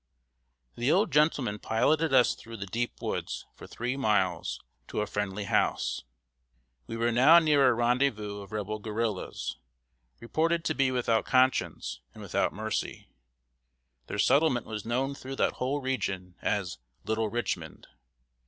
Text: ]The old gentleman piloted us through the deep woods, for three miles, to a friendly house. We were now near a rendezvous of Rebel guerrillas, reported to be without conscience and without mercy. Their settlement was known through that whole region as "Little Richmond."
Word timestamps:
]The 0.79 0.91
old 0.91 1.11
gentleman 1.11 1.59
piloted 1.59 2.11
us 2.11 2.33
through 2.33 2.57
the 2.57 2.65
deep 2.65 2.99
woods, 3.03 3.45
for 3.53 3.67
three 3.67 3.95
miles, 3.95 4.59
to 4.87 5.01
a 5.01 5.05
friendly 5.05 5.43
house. 5.43 6.05
We 6.87 6.97
were 6.97 7.11
now 7.11 7.37
near 7.37 7.69
a 7.69 7.73
rendezvous 7.75 8.41
of 8.41 8.51
Rebel 8.51 8.79
guerrillas, 8.79 9.57
reported 10.19 10.65
to 10.65 10.73
be 10.73 10.89
without 10.89 11.25
conscience 11.25 11.99
and 12.15 12.23
without 12.23 12.51
mercy. 12.51 13.09
Their 14.07 14.17
settlement 14.17 14.65
was 14.65 14.85
known 14.85 15.13
through 15.13 15.35
that 15.35 15.53
whole 15.61 15.81
region 15.81 16.33
as 16.41 16.79
"Little 17.03 17.29
Richmond." 17.29 17.85